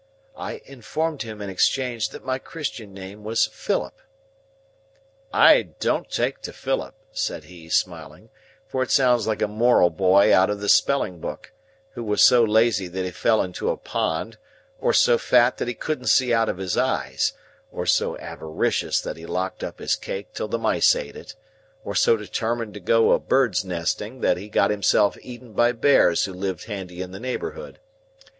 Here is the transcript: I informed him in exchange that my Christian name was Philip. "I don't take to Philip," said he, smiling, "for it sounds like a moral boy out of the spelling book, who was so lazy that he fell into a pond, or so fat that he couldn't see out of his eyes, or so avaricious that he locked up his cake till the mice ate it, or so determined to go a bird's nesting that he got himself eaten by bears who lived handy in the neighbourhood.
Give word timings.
I 0.35 0.63
informed 0.65 1.21
him 1.21 1.43
in 1.43 1.51
exchange 1.51 2.09
that 2.09 2.25
my 2.25 2.39
Christian 2.39 2.91
name 2.91 3.23
was 3.23 3.45
Philip. 3.45 3.93
"I 5.31 5.61
don't 5.79 6.09
take 6.09 6.41
to 6.41 6.51
Philip," 6.53 6.95
said 7.11 7.43
he, 7.43 7.69
smiling, 7.69 8.31
"for 8.67 8.81
it 8.81 8.89
sounds 8.89 9.27
like 9.27 9.43
a 9.43 9.47
moral 9.47 9.91
boy 9.91 10.33
out 10.35 10.49
of 10.49 10.59
the 10.59 10.69
spelling 10.69 11.19
book, 11.19 11.51
who 11.91 12.03
was 12.03 12.23
so 12.23 12.43
lazy 12.43 12.87
that 12.87 13.05
he 13.05 13.11
fell 13.11 13.43
into 13.43 13.69
a 13.69 13.77
pond, 13.77 14.39
or 14.79 14.91
so 14.91 15.19
fat 15.19 15.57
that 15.57 15.67
he 15.67 15.75
couldn't 15.75 16.07
see 16.07 16.33
out 16.33 16.49
of 16.49 16.57
his 16.57 16.75
eyes, 16.77 17.33
or 17.71 17.85
so 17.85 18.17
avaricious 18.17 18.99
that 19.01 19.17
he 19.17 19.27
locked 19.27 19.63
up 19.63 19.77
his 19.77 19.95
cake 19.95 20.33
till 20.33 20.47
the 20.47 20.57
mice 20.57 20.95
ate 20.95 21.15
it, 21.15 21.35
or 21.83 21.93
so 21.93 22.17
determined 22.17 22.73
to 22.73 22.79
go 22.79 23.11
a 23.11 23.19
bird's 23.19 23.63
nesting 23.63 24.21
that 24.21 24.37
he 24.37 24.49
got 24.49 24.71
himself 24.71 25.15
eaten 25.21 25.53
by 25.53 25.71
bears 25.71 26.25
who 26.25 26.33
lived 26.33 26.63
handy 26.65 27.03
in 27.03 27.11
the 27.11 27.19
neighbourhood. 27.19 27.77